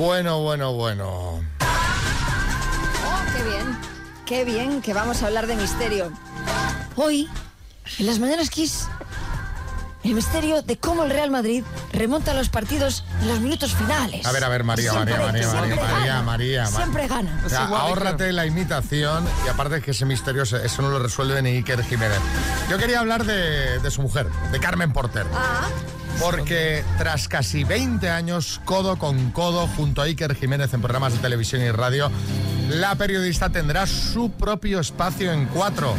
[0.00, 1.40] Bueno, bueno, bueno.
[1.60, 3.78] Oh, qué bien.
[4.24, 6.10] Qué bien que vamos a hablar de misterio.
[6.96, 7.28] Hoy,
[7.98, 8.86] en las mañanas Kiss,
[10.02, 14.24] el misterio de cómo el Real Madrid remonta los partidos en los minutos finales.
[14.24, 16.22] A ver, a ver, María, Siempre- María, María, María, María, gana.
[16.22, 17.42] María, Ma- Siempre gana.
[17.44, 21.42] O sea, ahórrate la imitación y aparte es que ese misterio, eso no lo resuelve
[21.42, 22.18] ni Iker Jiménez.
[22.70, 25.26] Yo quería hablar de, de su mujer, de Carmen Porter.
[25.34, 25.68] Ah,
[26.18, 31.18] Porque tras casi 20 años, codo con codo, junto a Iker Jiménez en programas de
[31.18, 32.10] televisión y radio,
[32.70, 35.94] la periodista tendrá su propio espacio en cuatro.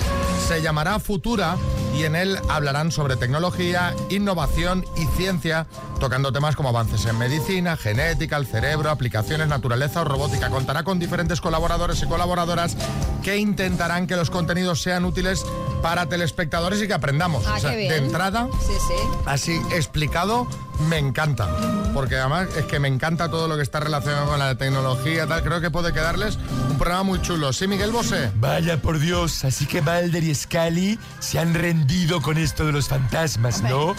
[0.52, 1.56] Se llamará Futura
[1.98, 5.66] y en él hablarán sobre tecnología, innovación y ciencia,
[6.02, 10.50] tocando temas como avances en medicina, genética, el cerebro, aplicaciones, naturaleza o robótica.
[10.50, 12.76] Contará con diferentes colaboradores y colaboradoras
[13.24, 15.46] que intentarán que los contenidos sean útiles
[15.84, 17.46] para telespectadores y que aprendamos.
[17.48, 17.90] Ah, O sea, qué bien.
[17.92, 18.94] de entrada, sí, sí.
[19.28, 20.48] así explicado,
[20.90, 21.48] me encanta.
[21.94, 25.44] Porque además es que me encanta todo lo que está relacionado con la tecnología, tal.
[25.44, 27.54] Creo que puede quedarles un programa muy chulo.
[27.54, 28.32] ¿Sí, Miguel Bosé?
[28.38, 32.88] Vaya por Dios, así que Mulder y Scully se han rendido con esto de los
[32.88, 33.94] fantasmas, ¿no?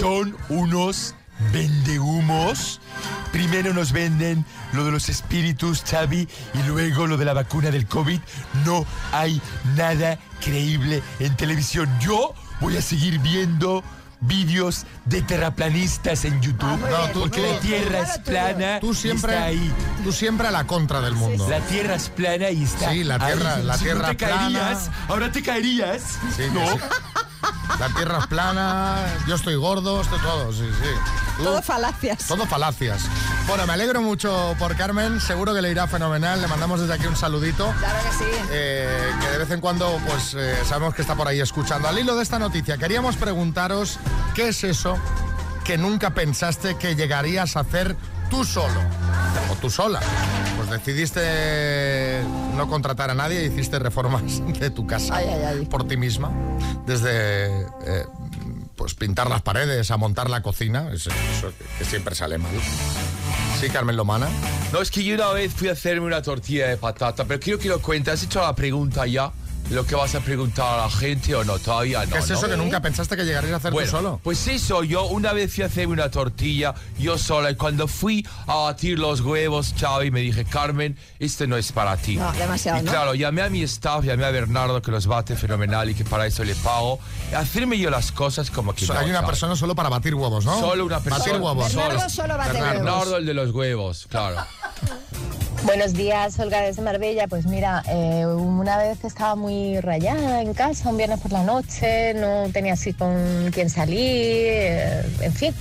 [0.00, 1.14] Son unos
[1.52, 2.80] vendehumos.
[3.32, 7.86] Primero nos venden lo de los espíritus, Xavi, y luego lo de la vacuna del
[7.86, 8.20] COVID.
[8.64, 9.40] No hay
[9.76, 11.90] nada creíble en televisión.
[12.00, 13.82] Yo voy a seguir viendo
[14.20, 16.80] vídeos de terraplanistas en YouTube.
[16.88, 19.72] No, tú- porque tú- la Tierra es plana Tú y siempre, está ahí.
[20.02, 21.46] tú siempre a la contra del mundo.
[21.50, 23.62] La Tierra es plana y está Sí, la Tierra- ahí.
[23.64, 24.36] la Si Tierra no te plana.
[24.38, 26.02] caerías, ahora te caerías.
[26.36, 26.66] Sí, no.
[26.66, 26.78] sí.
[27.78, 31.42] La tierra es plana, yo estoy gordo, estoy todo, sí, sí.
[31.42, 32.26] Todo falacias.
[32.26, 33.02] Todo falacias.
[33.48, 36.40] Bueno, me alegro mucho por Carmen, seguro que le irá fenomenal.
[36.40, 37.72] Le mandamos desde aquí un saludito.
[37.78, 38.30] Claro que sí.
[38.50, 41.88] eh, que de vez en cuando pues eh, sabemos que está por ahí escuchando.
[41.88, 43.98] Al hilo de esta noticia, queríamos preguntaros
[44.34, 44.96] qué es eso
[45.64, 47.96] que nunca pensaste que llegarías a hacer
[48.34, 48.80] tú solo
[49.50, 50.00] o tú sola.
[50.56, 52.22] Pues decidiste
[52.56, 54.22] no contratar a nadie y hiciste reformas
[54.60, 55.20] de tu casa
[55.70, 56.32] por ti misma.
[56.84, 58.06] Desde eh,
[58.74, 62.50] pues pintar las paredes a montar la cocina, eso, eso que, que siempre sale mal.
[63.60, 64.28] Sí, Carmen Lomana.
[64.72, 67.58] No, es que yo una vez fui a hacerme una tortilla de patata, pero quiero
[67.60, 68.14] que lo cuentes.
[68.14, 69.30] ¿Has hecho la pregunta ya?
[69.70, 71.58] ¿Lo que vas a preguntar a la gente o no?
[71.58, 72.12] Todavía no.
[72.12, 72.36] ¿Qué es ¿no?
[72.36, 74.20] eso que nunca pensaste que llegarías a hacer Bueno, tú solo?
[74.22, 78.26] Pues eso, yo una vez fui a hacerme una tortilla, yo sola, y cuando fui
[78.46, 82.16] a batir los huevos, Xavi, me dije, Carmen, este no es para ti.
[82.16, 82.90] No, demasiado, Y ¿no?
[82.90, 86.26] claro, llamé a mi staff, llamé a Bernardo, que los bate fenomenal y que para
[86.26, 87.00] eso le pago.
[87.32, 89.26] Y hacerme yo las cosas como que So- no, Hay una Xavi.
[89.28, 90.60] persona solo para batir huevos, ¿no?
[90.60, 91.24] Solo una persona.
[91.24, 91.74] Batir huevos.
[91.74, 92.70] Bernardo solo bate huevos.
[92.74, 94.36] Bernardo, el de los huevos, claro.
[95.64, 97.26] Buenos días, Olga desde Marbella.
[97.26, 102.12] Pues mira, eh, una vez estaba muy rayada en casa, un viernes por la noche,
[102.12, 105.54] no tenía así con quién salir, eh, en fin.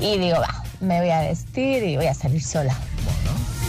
[0.00, 2.74] Y digo, va, me voy a vestir y voy a salir sola.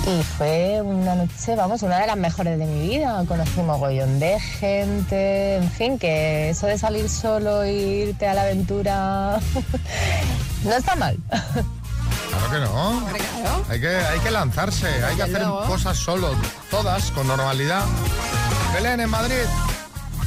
[0.07, 3.21] Y fue una noche, vamos, una de las mejores de mi vida.
[3.27, 8.33] Conocí un mogollón de gente, en fin, que eso de salir solo e irte a
[8.33, 9.39] la aventura
[10.63, 11.17] no está mal.
[12.53, 13.07] Que no.
[13.69, 15.65] Hay que, hay que lanzarse, hay que hacer luego.
[15.65, 16.35] cosas solo,
[16.69, 17.83] todas, con normalidad.
[18.73, 19.35] Belén, en Madrid.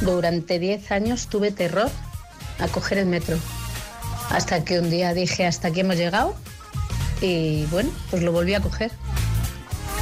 [0.01, 1.89] Durante 10 años tuve terror
[2.59, 3.37] a coger el metro.
[4.29, 6.35] Hasta que un día dije, hasta aquí hemos llegado.
[7.21, 8.91] Y bueno, pues lo volví a coger.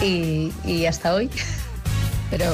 [0.02, 1.30] Y, y hasta hoy.
[2.32, 2.54] Pero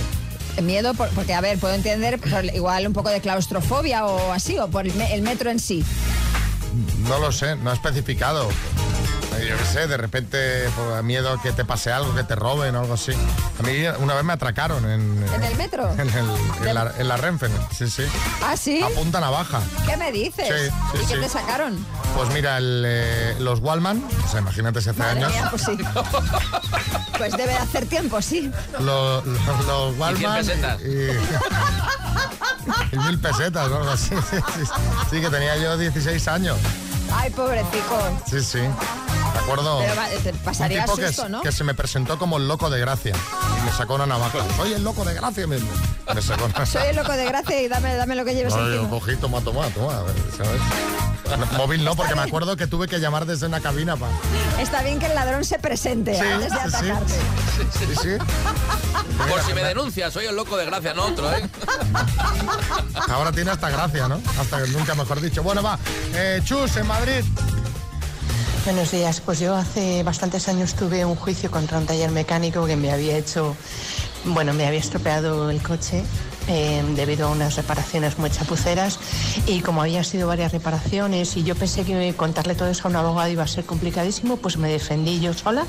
[0.61, 4.59] miedo, por- porque a ver, puedo entender por igual un poco de claustrofobia o así,
[4.59, 5.83] o por el, me- el metro en sí.
[7.07, 8.49] No lo sé, no he especificado.
[9.47, 12.79] Yo qué sé, de repente por miedo que te pase algo, que te roben o
[12.81, 13.11] algo así.
[13.59, 15.89] A mí una vez me atracaron en, ¿En el metro?
[15.93, 18.03] en, el- en la, en la Renfe, sí, sí.
[18.43, 18.81] ¿Ah, sí?
[18.81, 19.61] A punta navaja.
[19.85, 20.47] ¿Qué me dices?
[20.47, 21.85] Sí, sí, ¿Y qué te sacaron?
[22.15, 25.31] Pues mira, el, eh, los Wallman, o sea, imagínate si hace Madre años.
[25.31, 25.77] mía, pues sí.
[27.17, 28.51] Pues debe de hacer tiempo, sí.
[28.79, 30.37] Los, los, los Wallman.
[30.39, 30.81] pesetas.
[30.81, 31.11] Y,
[32.95, 34.15] y mil pesetas o algo así.
[34.31, 34.65] Sí, sí,
[35.11, 36.57] sí, que tenía yo 16 años.
[37.13, 37.99] Ay, pobretico.
[38.29, 38.59] Sí, sí.
[39.33, 39.79] Me acuerdo.
[39.79, 41.41] Pero va- te pasaría un tipo que, susto, ¿no?
[41.41, 43.13] que se me presentó como el loco de gracia.
[43.61, 44.39] Y me sacó una navaja.
[44.57, 45.47] Soy el loco de gracia.
[45.47, 45.57] Me,
[46.13, 48.61] me sacó una Soy el loco de gracia y dame, dame lo que lleves Ay,
[48.65, 48.81] encima.
[48.83, 49.97] un poquito, toma, toma, toma.
[49.97, 50.61] a ver, ¿sabes?
[51.31, 54.11] No, Móvil no, porque me acuerdo que tuve que llamar desde una cabina para.
[54.59, 56.67] Está bien que el ladrón se presente Sí, antes de sí.
[56.67, 57.13] atacarte.
[57.79, 58.09] Sí, sí.
[59.29, 61.47] Por si me denuncias, soy el loco de gracia, no otro, ¿eh?
[63.09, 64.19] Ahora tiene hasta gracia, ¿no?
[64.39, 65.41] Hasta que nunca mejor dicho.
[65.43, 65.79] Bueno, va.
[66.13, 67.23] Eh, Chus, en Madrid.
[68.63, 72.75] Buenos días, pues yo hace bastantes años tuve un juicio contra un taller mecánico que
[72.75, 73.55] me había hecho,
[74.23, 76.03] bueno, me había estropeado el coche
[76.47, 78.99] eh, debido a unas reparaciones muy chapuceras
[79.47, 82.97] y como había sido varias reparaciones y yo pensé que contarle todo eso a un
[82.97, 85.65] abogado iba a ser complicadísimo, pues me defendí yo sola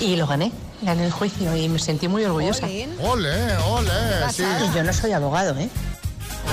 [0.00, 0.50] y lo gané,
[0.82, 2.66] gané el juicio y me sentí muy orgullosa.
[2.66, 3.92] Ole, ole,
[4.32, 4.42] sí.
[4.42, 5.70] Y yo no soy abogado, ¿eh?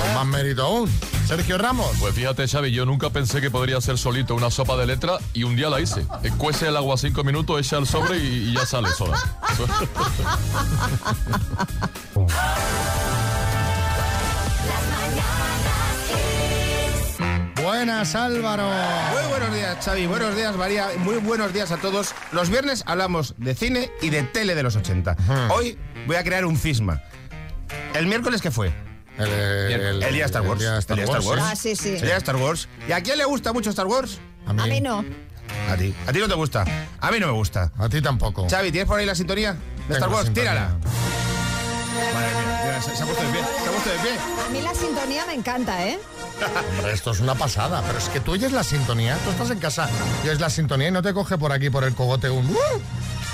[0.00, 0.90] Con más mérito aún.
[1.26, 1.90] Sergio Ramos.
[2.00, 5.44] Pues fíjate, Xavi, yo nunca pensé que podría hacer solito una sopa de letra y
[5.44, 6.02] un día la hice.
[6.22, 9.16] Eh, Cuece el agua cinco minutos, echa el sobre y, y ya sale sola.
[17.62, 18.68] Buenas, Álvaro.
[19.12, 20.06] Muy buenos días, Xavi.
[20.06, 20.88] Buenos días, María.
[20.98, 22.14] Muy buenos días a todos.
[22.32, 25.16] Los viernes hablamos de cine y de tele de los 80.
[25.50, 27.02] Hoy voy a crear un cisma.
[27.94, 28.72] ¿El miércoles qué fue?
[29.18, 30.60] El, el- el día Star el Wars.
[30.60, 31.90] día Star El día Wars, Ah, sí, sí.
[31.96, 32.68] El día Star Wars.
[32.88, 34.18] ¿Y a quién le gusta mucho Star Wars?
[34.46, 35.04] A A mí no.
[35.70, 35.94] A ti.
[36.06, 36.64] ¿A ti no te gusta?
[37.00, 37.70] A mí no me gusta.
[37.78, 38.46] A ti tampoco.
[38.48, 40.24] Xavi, ¿tienes por ahí la sintonía de Tengo Star Wars?
[40.26, 40.50] sintonía.
[40.52, 40.76] Tírala.
[42.12, 43.40] Madre mía, mira, se, se ha puesto de pie.
[43.40, 44.10] Se ha puesto de pie.
[44.46, 45.98] A mí la sintonía me encanta, ¿eh?
[46.76, 49.58] Hombre, esto es una pasada, pero es que tú oyes la sintonía, tú estás en
[49.60, 49.88] casa
[50.24, 52.46] y oyes la sintonía y no te coge por aquí por el cogote un...
[52.50, 52.54] "Uh".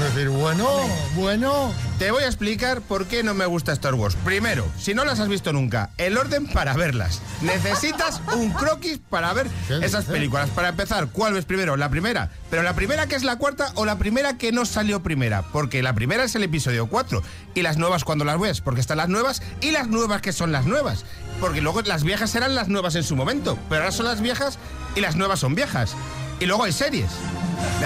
[0.01, 0.67] Es decir, bueno,
[1.15, 1.75] bueno.
[1.99, 4.17] Te voy a explicar por qué no me gusta Star Wars.
[4.25, 7.21] Primero, si no las has visto nunca, el orden para verlas.
[7.43, 9.49] Necesitas un croquis para ver
[9.83, 10.49] esas películas.
[10.51, 11.77] Para empezar, ¿cuál ves primero?
[11.77, 12.31] La primera.
[12.49, 15.43] Pero la primera que es la cuarta o la primera que no salió primera.
[15.53, 17.23] Porque la primera es el episodio 4.
[17.55, 18.63] Y las nuevas cuando las ves.
[18.63, 21.05] Porque están las nuevas y las nuevas que son las nuevas.
[21.41, 23.59] Porque luego las viejas eran las nuevas en su momento.
[23.69, 24.59] Pero ahora son las viejas
[24.97, 25.95] y las nuevas son viejas.
[26.41, 27.11] Y luego hay series.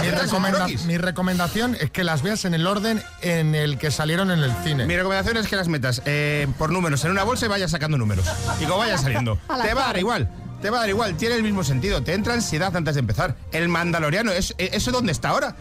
[0.01, 4.31] Mi, recomenda- mi recomendación es que las veas en el orden en el que salieron
[4.31, 4.87] en el cine.
[4.87, 7.97] Mi recomendación es que las metas eh, por números en una bolsa y vayas sacando
[7.99, 8.27] números.
[8.61, 9.39] Y como vayan saliendo.
[9.49, 10.29] Al Te va a dar igual.
[10.61, 12.03] te va a dar igual, tiene el mismo sentido.
[12.03, 13.37] Te entra ansiedad antes de empezar.
[13.53, 15.55] El Mandaloriano, ¿es- ¿eso dónde está ahora?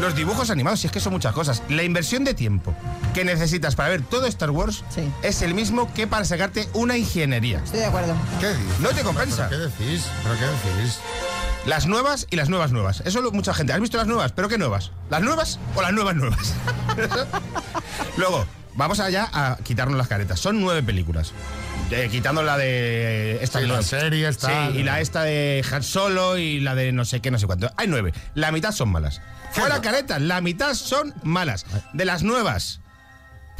[0.00, 1.62] Los dibujos animados, si es que son muchas cosas.
[1.68, 2.74] La inversión de tiempo
[3.14, 4.82] que necesitas para ver todo Star Wars
[5.22, 7.60] es el mismo que para sacarte una ingeniería.
[7.62, 8.14] Estoy de acuerdo.
[8.40, 8.80] ¿Qué dices?
[8.80, 9.48] No te compensa.
[9.50, 10.06] ¿Pero qué decís?
[10.22, 10.98] ¿Pero qué decís?
[11.66, 13.02] Las nuevas y las nuevas nuevas.
[13.06, 13.72] Eso lo- mucha gente.
[13.72, 14.32] ¿Has visto las nuevas?
[14.32, 14.90] ¿Pero qué nuevas?
[15.10, 16.54] ¿Las nuevas o las nuevas nuevas?
[18.16, 18.44] Luego,
[18.74, 20.40] vamos allá a quitarnos las caretas.
[20.40, 21.32] Son nueve películas.
[21.90, 24.72] Eh, quitando la de esta Sí, series, tal.
[24.72, 27.46] Sí, y la esta de Han Solo y la de no sé qué, no sé
[27.46, 27.70] cuánto.
[27.76, 28.12] Hay nueve.
[28.34, 29.20] La mitad son malas.
[29.52, 31.66] Fuera caretas, la mitad son malas.
[31.92, 32.80] De las nuevas.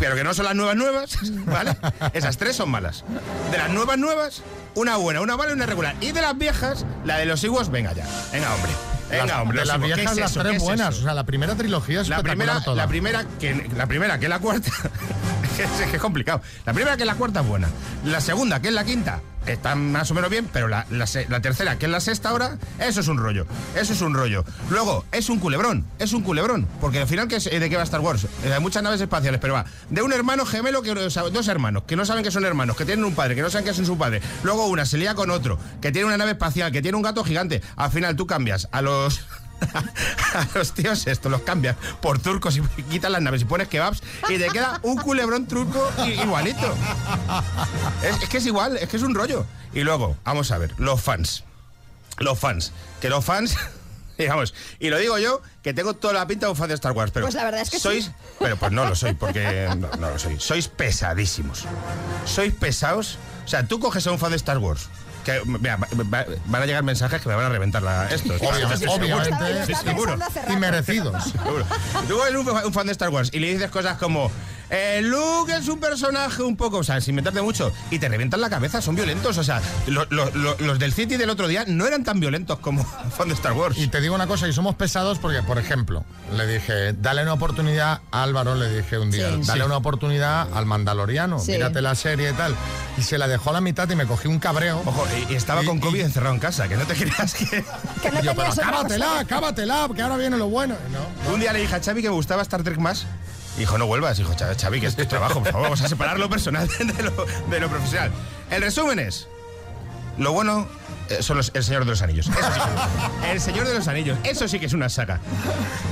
[0.02, 1.76] Pero que no son las nuevas nuevas, ¿vale?
[2.12, 3.04] Esas tres son malas.
[3.52, 4.42] De las nuevas nuevas,
[4.74, 5.94] una buena, una mala y una regular.
[6.00, 8.04] Y de las viejas, la de los Iguos, venga ya.
[8.32, 8.72] Venga, hombre.
[9.10, 9.58] Venga, Las- hombre.
[9.60, 10.88] de las Ewoks, ¿qué viejas, es las tres ¿Qué es buenas.
[10.94, 11.00] eso?
[11.00, 12.76] O sea, la primera trilogía es La primera, toda.
[12.76, 14.70] la primera que la primera que es la cuarta
[15.58, 16.40] es que es, complicado.
[16.66, 17.68] La primera que es la cuarta es buena.
[18.04, 21.76] La segunda que es la quinta está más o menos bien, pero la, la tercera
[21.76, 23.44] que es la sexta ahora eso es un rollo.
[23.74, 24.44] Eso es un rollo.
[24.70, 27.82] Luego es un culebrón, es un culebrón, porque al final ¿qué es- de qué va
[27.82, 28.24] Star Wars.
[28.44, 31.96] Eh, Hay muchas naves espaciales, pero va de un hermano gemelo que dos hermanos que
[31.96, 33.98] no saben que son hermanos, que tienen un padre, que no saben que son su
[33.98, 34.22] padre.
[34.44, 37.24] Luego una se lía con otro, que tiene una nave espacial, que tiene un gato
[37.24, 37.62] gigante.
[37.76, 39.20] Al final tú cambias a los
[39.62, 44.02] a los tíos esto los cambias por turcos y quitas las naves y pones kebabs
[44.28, 46.74] y te queda un culebrón turco igualito.
[48.02, 49.46] Es, es que es igual, es que es un rollo.
[49.72, 51.44] Y luego, vamos a ver, los fans.
[52.18, 52.72] Los fans.
[53.00, 53.56] Que los fans.
[54.18, 56.92] Digamos, y lo digo yo, que tengo toda la pinta de un fan de Star
[56.92, 58.12] Wars, pero Pues la verdad es que sois, sí.
[58.38, 60.38] pero pues no lo soy, porque no, no lo soy.
[60.38, 61.64] Sois pesadísimos.
[62.26, 63.18] Sois pesados.
[63.44, 64.88] O sea, tú coges a un fan de Star Wars.
[65.24, 68.34] Que, mira, va- va- van a llegar mensajes que me van a reventar la, esto.
[68.34, 68.94] Obviamente, seguro.
[69.04, 69.60] obviamente.
[69.60, 70.18] Estoy seguro.
[70.48, 71.24] Y merecidos.
[71.24, 71.64] Seguro.
[72.08, 74.30] Tú eres un, un fan de Star Wars y le dices cosas como
[74.70, 78.40] eh, Luke es un personaje un poco, o sea, sin meterte mucho, y te revientan
[78.40, 79.36] la cabeza, son violentos.
[79.38, 82.58] O sea, lo- lo- lo- los del City del otro día no eran tan violentos
[82.58, 82.84] como
[83.16, 83.76] fan de Star Wars.
[83.78, 86.04] Y te digo una cosa, y somos pesados porque, por ejemplo,
[86.36, 89.40] le dije, dale una oportunidad a Álvaro, le dije un día, Sí.
[89.46, 89.66] dale Sí.
[89.66, 91.52] una oportunidad al Mandaloriano, Sí.
[91.52, 92.54] mírate la serie y tal.
[92.98, 94.82] Y se la dejó a la mitad y me cogí un cabreo.
[94.84, 97.64] Ojo, y, y estaba con COVID encerrado en casa, que no te creas que...
[97.64, 100.76] Y yo, pero cábatela, cábatela, que ahora viene lo bueno.
[101.24, 101.32] No.
[101.32, 103.06] Un día le dije a Xavi que me gustaba Star Trek más.
[103.56, 104.16] Dijo, no vuelvas.
[104.18, 107.26] Dijo, "Xavi, que es tu trabajo, por favor, vamos a separar lo personal de lo,
[107.50, 108.10] de lo profesional.
[108.50, 109.28] El resumen es,
[110.18, 110.66] lo bueno
[111.10, 112.28] eh, son los- El Señor de los Anillos.
[112.28, 112.60] Eso sí
[113.20, 115.20] que- el Señor de los Anillos, eso sí que es una saga.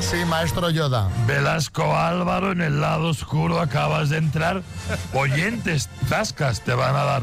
[0.01, 1.09] Sí, maestro Yoda.
[1.27, 4.63] Velasco Álvaro, en el lado oscuro acabas de entrar.
[5.13, 7.23] Oyentes, tascas te van a dar.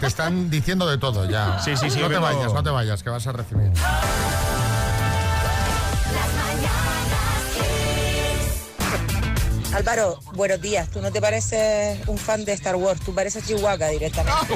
[0.00, 1.58] Te están diciendo de todo ya.
[1.60, 3.72] Sí, sí, sí, No te vengo- vayas, no te vayas, que vas a recibir.
[9.82, 10.88] Álvaro, buenos días.
[10.90, 14.54] Tú no te pareces un fan de Star Wars, tú pareces Chihuahua directamente.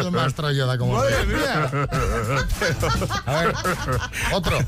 [0.00, 1.70] El maestro Yoda como Madre mía.
[3.26, 3.54] A ver,
[4.32, 4.58] otro.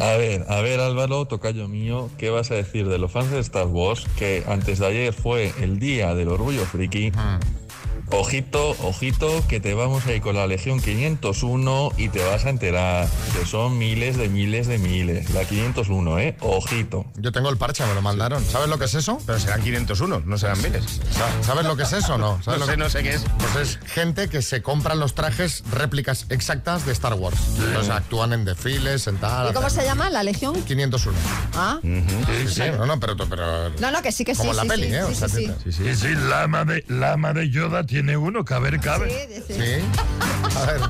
[0.00, 3.38] A ver, a ver Álvaro, tocayo mío, ¿qué vas a decir de los fans de
[3.38, 4.04] Star Wars?
[4.18, 7.10] Que antes de ayer fue el día del orgullo friki.
[8.10, 12.50] Ojito, ojito, que te vamos a ir con la Legión 501 y te vas a
[12.50, 15.30] enterar que son miles de miles de miles.
[15.30, 16.36] La 501, ¿eh?
[16.40, 17.04] Ojito.
[17.16, 18.44] Yo tengo el parche, me lo mandaron.
[18.44, 19.18] ¿Sabes lo que es eso?
[19.26, 20.84] Pero serán 501, no serán miles.
[21.10, 22.40] Sa- ¿Sabes lo que es eso o no?
[22.44, 23.24] ¿Sabes No lo sé, que- no sé qué es.
[23.52, 27.36] Pues es gente que se compran los trajes réplicas exactas de Star Wars.
[27.58, 29.50] Entonces actúan en desfiles, en tal.
[29.50, 30.10] ¿Y cómo se llama?
[30.10, 30.54] ¿La Legión?
[30.62, 31.18] 501.
[31.54, 31.78] Ah.
[31.82, 34.38] Sí, sí, no, no, pero, pero No, no, que sí, que sí.
[34.40, 35.02] como la sí, peli, sí, ¿eh?
[35.02, 35.72] O sí, sea, sí, sí.
[35.72, 39.08] Sí, sí, la ama de, la ama de Yoda tiene uno, caber, cabe.
[39.46, 39.62] Sí, Sí.
[40.54, 40.80] A ver.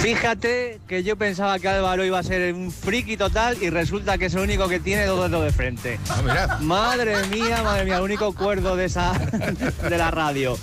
[0.00, 4.26] Fíjate que yo pensaba que Álvaro iba a ser un friki total y resulta que
[4.26, 5.98] es el único que tiene dos dedos de frente.
[6.08, 6.60] Ah, mirad.
[6.60, 9.12] Madre mía, madre mía, el único cuerdo de esa
[9.90, 10.56] de la radio.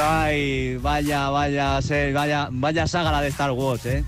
[0.00, 1.80] Ay, vaya, vaya,
[2.14, 4.04] vaya, vaya saga la de Star Wars, ¿eh?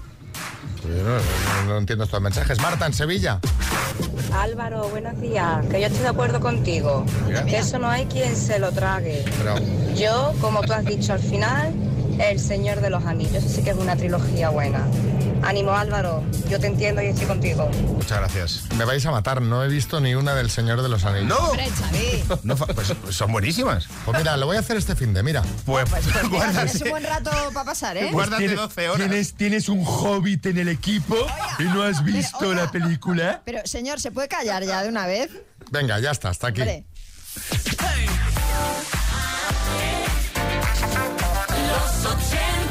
[0.85, 2.61] Yo no, no- no entiendo estos mensajes.
[2.61, 3.39] Marta, en Sevilla.
[4.33, 5.65] Álvaro, buenos días.
[5.71, 7.05] Que yo estoy de acuerdo contigo.
[7.27, 7.45] Mira.
[7.45, 9.25] Que eso no hay quien se lo trague.
[9.39, 9.55] Pero,
[9.95, 11.73] Yo, como tú has dicho al final,
[12.19, 13.35] El Señor de los Anillos.
[13.45, 14.87] Eso sí que es una trilogía buena.
[15.43, 17.69] Ánimo Álvaro, yo te entiendo y estoy contigo.
[17.69, 18.65] Muchas gracias.
[18.77, 21.29] Me vais a matar, no he visto ni una del Señor de los Anillos.
[21.29, 21.53] No,
[22.43, 23.89] no pues, pues son buenísimas.
[24.05, 25.43] Pues mira, lo voy a hacer este fin de, mira.
[25.65, 26.85] Pues, pues, pues guárdate.
[26.85, 28.01] un buen rato para pasar, ¿eh?
[28.03, 29.33] Pues guárdate 12 horas.
[29.37, 31.17] ¿tienes, un hobbit en el equipo
[31.59, 33.43] y no has visto la película.
[33.45, 35.31] Pero señor, ¿se puede callar ya de una vez?
[35.71, 36.61] Venga, ya está, hasta aquí.
[36.61, 36.85] Vale.
[41.69, 42.62] Los 80.